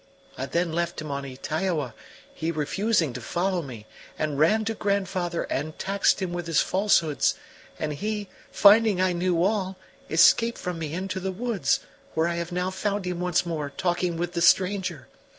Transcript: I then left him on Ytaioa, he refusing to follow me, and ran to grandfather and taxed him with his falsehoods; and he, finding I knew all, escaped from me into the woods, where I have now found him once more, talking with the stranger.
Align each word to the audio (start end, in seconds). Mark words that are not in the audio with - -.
I 0.35 0.47
then 0.47 0.73
left 0.73 0.99
him 0.99 1.11
on 1.11 1.25
Ytaioa, 1.25 1.93
he 2.33 2.49
refusing 2.51 3.13
to 3.13 3.21
follow 3.21 3.61
me, 3.61 3.85
and 4.17 4.39
ran 4.39 4.65
to 4.65 4.73
grandfather 4.73 5.43
and 5.43 5.77
taxed 5.77 6.19
him 6.23 6.33
with 6.33 6.47
his 6.47 6.59
falsehoods; 6.59 7.35
and 7.77 7.93
he, 7.93 8.27
finding 8.51 8.99
I 8.99 9.13
knew 9.13 9.43
all, 9.43 9.77
escaped 10.09 10.57
from 10.57 10.79
me 10.79 10.95
into 10.95 11.19
the 11.19 11.31
woods, 11.31 11.81
where 12.15 12.27
I 12.27 12.37
have 12.37 12.51
now 12.51 12.71
found 12.71 13.05
him 13.05 13.19
once 13.19 13.45
more, 13.45 13.69
talking 13.69 14.17
with 14.17 14.33
the 14.33 14.41
stranger. 14.41 15.07